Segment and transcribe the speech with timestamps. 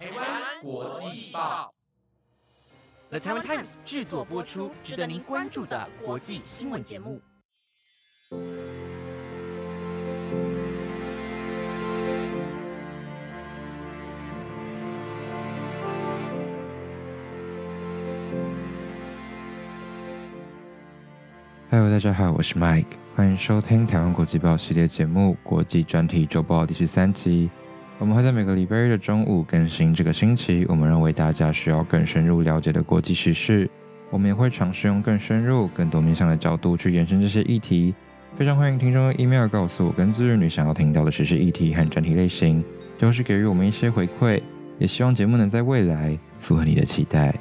[0.00, 0.26] 台湾
[0.62, 1.70] 国际报
[3.10, 7.20] ，The Taiwan Times 制作播出，值得您关注的国际新闻节目。
[21.70, 27.50] Hello，大家好，我是 Mike，欢迎收听台湾国际报系列节目《国际专题周报》第十三集。
[28.00, 33.68] 我们会在每个礼拜日的中午更新这个星期我们认为大家需要更深入了解的国际时事。
[34.08, 37.94] 我们也会尝试用更深入、更多面向的角度去延伸这些议题。
[38.34, 42.64] 非常欢迎听众用 email 告诉我跟自日女想要听到的时事议题和专题类型，
[42.96, 44.40] 就是给予我们一些回馈。
[44.78, 47.34] 也希望节目能在未来符合你的期待。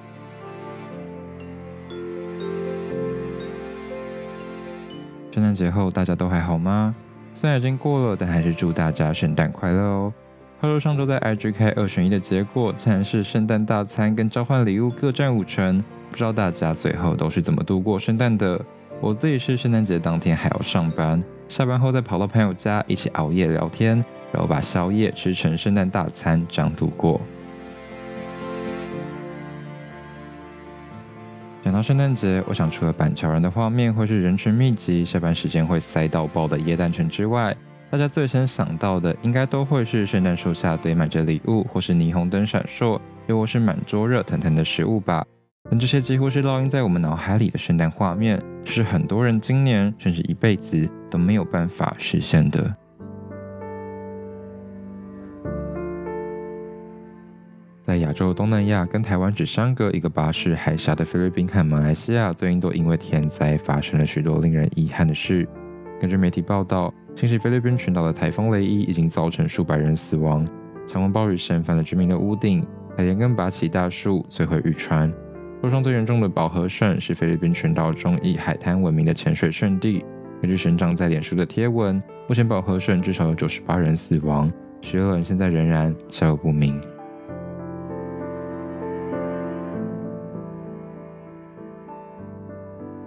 [5.31, 6.93] 圣诞节后大家都还好吗？
[7.33, 10.13] 虽然已经过了，但还是祝大家圣诞快乐哦！
[10.61, 15.81] 话说上周在 IG 开二选一的结果，竟然是圣诞大餐跟召唤礼物各占五成。
[16.11, 18.59] 不知道大家最后都是怎么度过圣诞的？
[18.99, 27.21] 我自己是圣诞节当天还要上班，下班后再跑到朋友家一起熬夜聊天，然后把宵夜吃成圣诞大餐，这样度过。
[31.63, 37.55] 讲到圣诞节，我想除了板桥人的画面会是人群密集、下班时间会塞到爆的耶诞城之外，
[37.91, 45.25] 大家最先想到的应该都会是圣诞树下堆满着礼物，或是霓虹灯闪烁，又或是满桌热腾腾的食物吧。
[45.71, 52.75] 但这些几乎是烙印在我们脑海里的圣诞画面，是很多人今年甚至一辈子都没有办法实现的。
[57.87, 65.47] 在亚洲东南亚跟台湾只相隔一个巴士海峡的菲律宾和马来西亚，最近都因为天灾发生了许多令人遗憾的事。
[65.99, 70.47] 根据媒体报道，侵袭菲律宾群岛的台风雷伊已经造成数百人死亡，
[70.87, 72.65] 强风暴雨掀翻了居民的屋顶，
[72.95, 75.11] 海盐更拔起大树摧毁渔船。
[75.61, 80.05] 受伤最严重的保和省是菲律宾群岛中以海滩闻名的潜水圣地。
[80.41, 86.79] 根据省长在脸书的贴文，目前保和省至少有九十八人死亡，十二人现在仍然下落不明。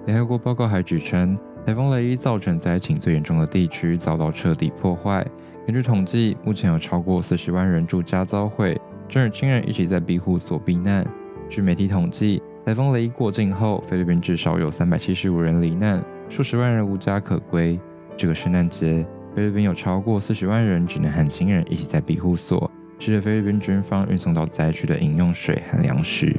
[0.04, 1.34] 联合国报告还指称，
[1.64, 5.24] 台风雷伊造成灾情最严重的地区遭到彻底破坏。
[5.64, 8.76] 根据统计，目前有超过四十万人住家遭毁，
[9.08, 11.06] 正与亲人一起在庇护所避难。
[11.48, 17.78] 据媒体统计，台风雷伊过境后，菲律宾至少有三百七十五人罹难，数十万人无家可归。
[18.16, 19.06] 这个圣诞节，
[19.36, 22.68] 菲律宾有超过四十万人只能和亲人一起在庇护所，
[22.98, 26.34] 吃着菲律宾军方运送到灾区的饮用水和粮食。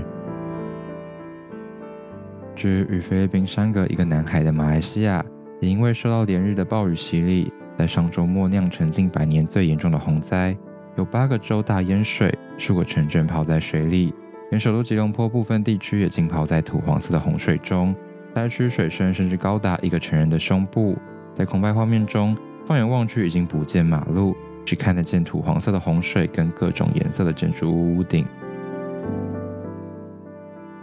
[2.69, 5.23] 与菲律宾相隔一个南海的马来西亚，
[5.59, 10.55] 也因为受到连日的暴雨洗礼，在上周末酿成近百年最严重的洪灾，
[10.97, 14.13] 有八个州大淹水，数个城镇泡在水里，
[14.51, 17.95] 连首都吉隆坡部分地区也浸泡在土黄色的洪水中，
[18.33, 20.97] 灾区水深甚至高达一个成人的胸部。
[21.33, 22.37] 在空白画面中，
[22.67, 28.25] 放眼望去已经不见马路，只看得见土黄色的洪水跟各种颜色的建筑物屋顶。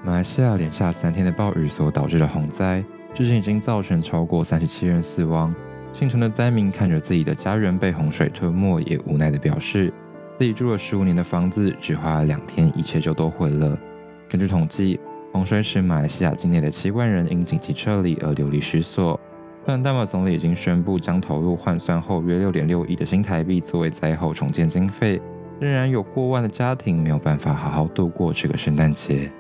[0.03, 5.55] 马来西亚连下三天的暴雨所导致的洪灾，至今已经造成超过三十七人死亡。
[5.93, 9.93] 幸存的灾民看着自己的家人被洪水吞没，也无奈地表示，
[10.39, 13.79] 自己住了十五年的房子，只花了两天，一切就都毁了。
[14.27, 14.99] 根据统计，
[15.33, 19.21] 洪水使马来西亚境内的七万人因紧急撤离而流离失所。
[19.67, 25.21] 虽然大马总理已经宣布将投入换算后约六点六亿的新台币作为灾后重建经费，
[25.61, 29.31] 仍然有过万的家庭没有办法好好度过这个圣诞节。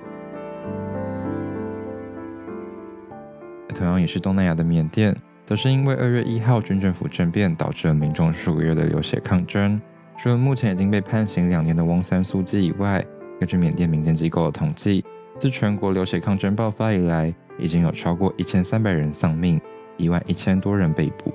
[3.81, 9.81] 同样也是东南亚的缅甸，则是因为二月一号军政府政变导致了民众数个月的流血抗争。
[10.23, 13.03] 除了目前已经被判刑两年的翁三苏基以外，
[13.39, 15.03] 根据缅甸民间机构的统计，
[15.39, 19.59] 自全国流血抗争爆发以来，已经有超过一千三百人丧命，
[19.97, 21.33] 一万一千多人被捕。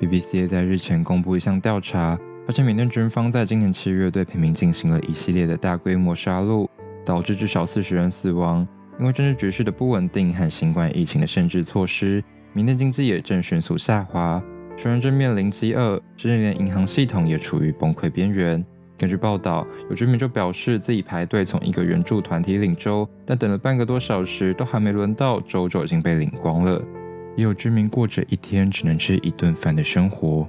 [0.00, 2.16] BBC 在日前公布一项调查，
[2.46, 6.68] 发现缅甸军方在今年七月对平民进行了一系列的大规模杀戮，
[7.04, 8.64] 导致至少四十人死亡。
[8.98, 14.42] 因为政治局势的不稳定和新冠疫情的限制措施，缅甸经济也正迅速下滑，
[14.76, 18.64] 全人正面临饥饿，甚至连银行系统也处于崩溃边缘。
[18.96, 26.80] 根据报道，有居民就表示自己排队从一个援助团体领粥，但等了半个多小时都还没轮到，粥就已经被领光了。
[27.36, 30.48] 也有居民过着一天只能吃一顿饭的生活。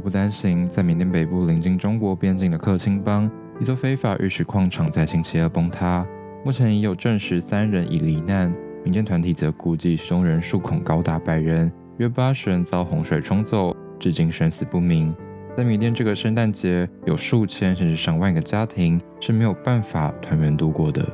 [0.00, 3.30] 不单行，在缅甸北部临近中国边境的克钦邦，
[3.60, 6.06] 一座非法玉石矿场在星期二崩塌。
[6.44, 8.52] 目前已有证实三人已罹难，
[8.82, 15.14] 民间团体则估计失踪人数恐高达百人，约八十人遭洪水冲走，至今生死不明。
[15.54, 21.06] 在缅甸这个圣诞节，有数千甚至上万个家庭是没有办法团圆度过的。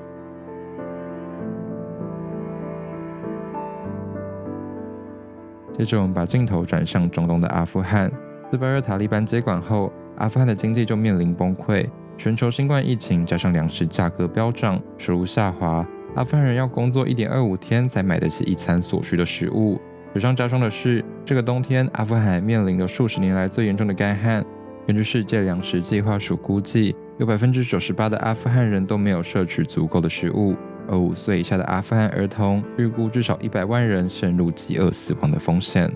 [5.77, 8.11] 接着，我们把镜头转向中东的阿富汗。
[8.51, 11.85] 自巴尔塔利班接管后，阿富汗的经济就面临崩溃，
[12.17, 19.81] 全球新冠疫情加上粮食价格飙涨，收入下滑，阿富汗人要工作一点二五天才买得起一餐所需的食物。
[20.15, 24.45] 雪上加霜的是，这个冬天阿富汗面临着数十年来最严重的干旱。
[24.87, 30.55] 根据世界粮食计划署估计，有百分之九十八的阿富汗人都没有摄取足够的食物。
[30.89, 35.93] 而五岁以下的阿富汗儿童，预估至少一百万人陷入饥饿死亡的风险。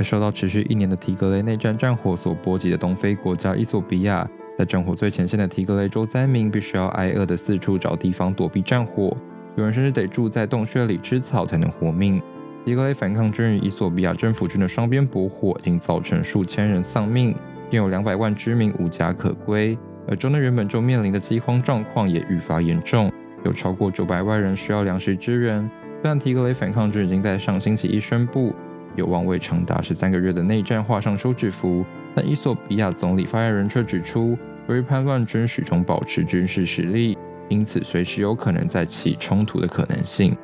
[0.00, 4.26] 而受到持续一年的提格雷内战战火所波及的东非国家伊索比亚，
[4.56, 9.14] 在战火最前线的提格雷州灾民必须要挨饿的四处找地方躲避战火，
[9.56, 12.18] 有人甚至得住在洞穴里吃草才能活命。
[12.64, 17.36] 提格雷反抗军与伊索比亚政府军的双边搏火，已经造成数千人丧命。
[17.68, 23.12] 并有两百万居民无家可归，而州内原本就面临的饥荒状况也愈发严重，
[23.44, 25.70] 有超过九百万人需要粮食支援。
[26.02, 28.52] 虽然提格雷反抗军已经在上星期一宣布
[28.96, 31.84] 有望为长达十三个月的内战画上休止符，
[32.14, 34.36] 但伊索比亚总理发言人却指出，
[34.68, 37.16] 由于叛乱军始终保持军事实力，
[37.48, 40.36] 因此随时有可能再起冲突的可能性。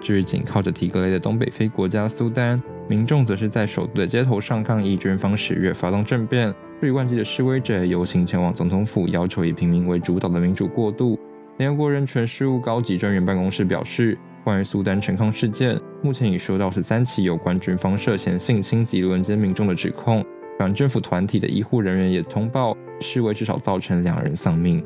[0.00, 11.16] 至于紧靠着提格雷的东北非国家苏丹，民众则是在首都的街头上抗议军方十月发动政变，数以万计的示威者游行前往总统府，要求以平民为主导的民主过渡。
[11.58, 20.24] 联合国人权事务高级专员办公室表示，关于苏丹陈抗事件，目前已收到十三起有关军方涉嫌性侵及轮奸民众的指控。
[20.58, 24.84] 反政府团体的医护人员也通报，示威至少造成两人丧命。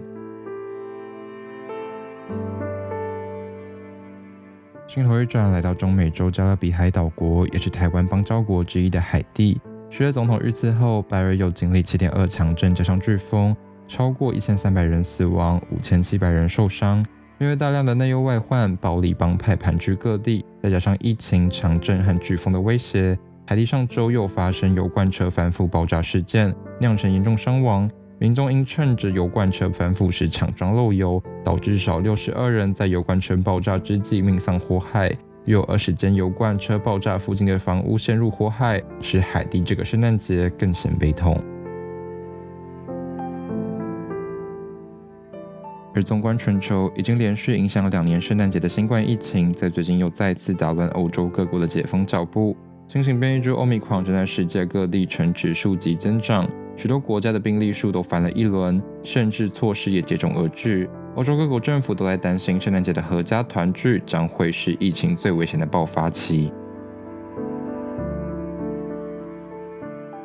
[4.86, 9.60] 镜头一转，来到中美洲加勒比海岛国，也是台湾邦交国之一的海地。
[9.90, 13.56] 十月总统遇刺后，拜瑞又经历七点二强震加上飓风，
[13.88, 17.04] 超过一千三百人死亡，五千七百人受伤。
[17.38, 27.90] 因为大量的内忧外患、暴力帮派盘踞各地，再加上疫情、强震和飓风的威胁，海地上周又发生油罐车反覆爆炸事件，酿成严重伤亡。
[28.18, 35.10] 民众因趁着油罐车反覆时抢装漏油，导致至少六十二人在油罐车爆炸之际命丧火海，
[35.44, 41.38] 又有二十间油罐车爆炸附近的房屋陷入火海，使海地这个圣诞节更显悲痛。
[45.96, 52.54] 而纵观全球，已经连续影响了两年圣诞节的新冠疫情，在最近又再次打乱欧洲各国的解封脚步。
[52.86, 56.46] 新型变异株欧米狂正在世界各地呈指数级增长。
[56.76, 60.86] 许多国家的病例数都翻了一轮，甚至措施也接踵而至。
[61.14, 66.52] 欧洲各国政府都在担心，圣诞节的合家团聚将会是疫情最危险的爆发期。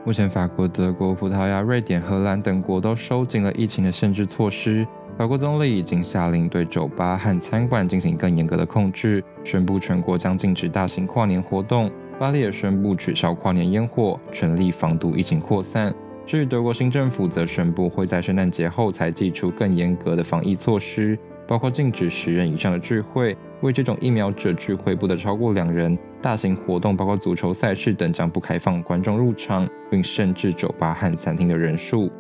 [0.03, 4.85] 目前，法国、德国、葡萄牙、瑞典、荷兰等国都收紧了疫情的限制措施。
[5.21, 11.91] 法国总理已经下令对酒吧和餐馆进行更严格的控制，宣布全国将禁止大型跨年活动。
[12.19, 15.93] 巴黎也宣布取消跨年烟火，全力防堵疫情扩散。
[16.25, 21.15] 至于德国新政府，则宣布会在圣诞节后才祭出更严格的防疫措施，
[21.47, 32.11] 包括禁止十人以上的聚会，为这种疫苗者聚会不得超过两人，大型活动包括足球赛事等将不开放观众入场，并限制酒吧和餐厅的人数。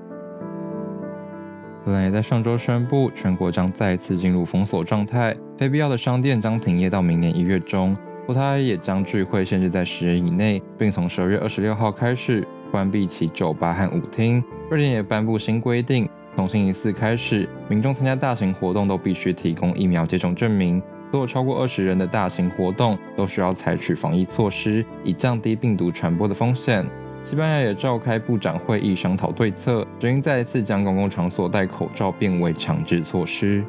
[1.83, 7.95] 荷兰也在上周宣布，全国将再次进入封锁状态，非必要的商店将停业到明年一月中。
[8.27, 12.47] 葡萄牙也将聚会限制在十人以内，并从十二月二十六号开始。
[12.71, 14.41] 关闭其酒吧和舞厅。
[14.69, 20.81] 瑞典也颁布新规定，从星期四开始，民众参加大型活动都必须提供疫苗接种证明。
[21.11, 26.85] 所有超过二十人的大型活动都需要采取防疫措施，以降低病毒传播的风险。
[27.23, 33.63] 西班牙也召开部长会议商讨对策，决定再次将公共场所戴口罩变为强制措施。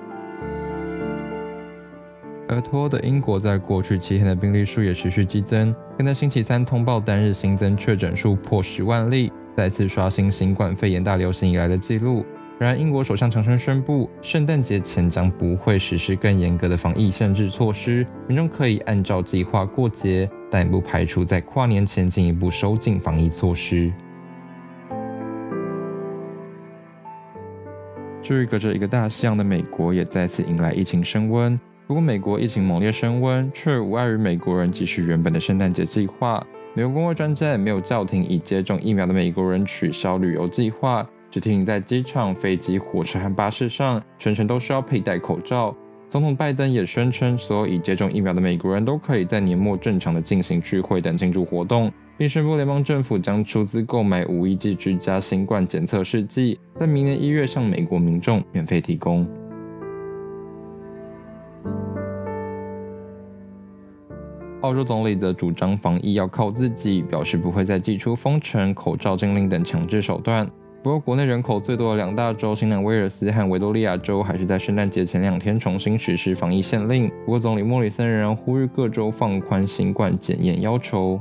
[2.49, 12.25] 而脱欧的英国在过去七天的病例数也持续激增，更在星期三通报单日新增确诊数破十万例，再次刷新新冠肺炎大流行以来的纪录。
[12.59, 23.91] 然而，英国首相强生宣布，圣诞节前将不会实施更严格的防疫限制措施，民众可以按照计划过节，但不排除在跨年前进一步收紧防疫措施。
[28.23, 31.59] 至于隔着一个大西洋的美国，也再次迎来疫情升温。
[31.87, 36.47] 不过，美国疫情猛烈升温，却无碍于美国人继续原本的圣诞节计划。
[36.75, 45.75] 美国公卫专家也没有叫停已接种疫苗的美国人取消旅游计划，只提醒在机场、飞机、火车和巴士上全程都需要佩戴口罩。
[46.13, 59.27] 总统拜登也宣称，所有已接种疫苗的美国人都可以在年末正常的进行聚会等庆祝活动，并宣布联邦政府将出资购买五亿剂居家新冠检测试剂，在明年一月向美国民众免费提供。
[64.61, 70.47] 澳洲总理则主张防疫要靠自己，表示不会再祭出封城、口罩禁令等强制手段。
[70.83, 77.09] 不过，国内人口最多的两大州新南威尔斯和维多利亚州还是在圣诞节前两天重新实施防疫限令。
[77.25, 81.21] 不过，总理莫里森仍然呼吁各州放宽新冠检验要求。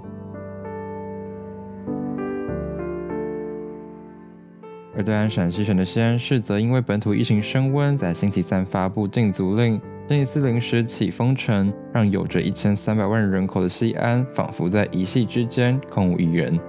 [4.96, 16.60] 而对岸陕西省的西安市则因为本土疫情升温，在星期三发布禁足令，星期四零时起封城，让有着一千三百万人口的西安仿佛在一夕之间空无一人。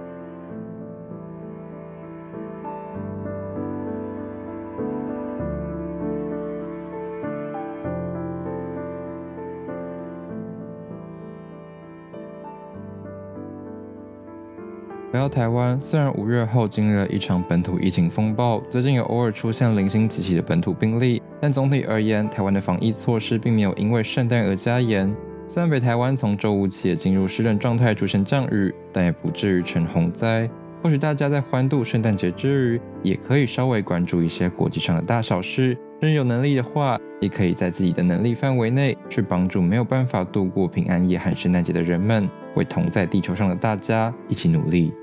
[15.33, 25.11] 台湾，虽然五月后经历了一场本土疫情风暴，最近也偶尔出现零星几起的本土病例，但总体而言，台湾的防疫措施并没有因为圣诞而加严。
[25.47, 30.47] 虽然北台湾从周五起也进入湿冷状态，出现降雨，但也不至于成洪灾。
[30.83, 35.75] 或许大家在欢度圣诞节之余，也可以稍微关注一些国际上的大小事。
[35.99, 44.93] 真有能力的话，也可以在自己的能力范围内去帮助没有办法度过平安夜和圣诞节的人们，为同在地球上的大家一起努力。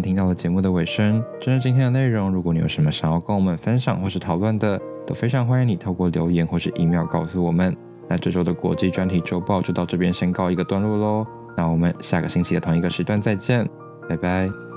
[0.00, 1.22] 听到了节目的尾声。
[1.40, 7.76] 针对今天的内容，如果你有什么想要跟我们分享或是讨论的，都非常欢迎你透过留言或是 email 告诉我们。
[8.08, 11.26] 那这周的国际专题周报就到这边先告一个段落喽。
[11.56, 13.68] 那我们下个星期的同一个时段再见，
[14.08, 14.69] 拜拜。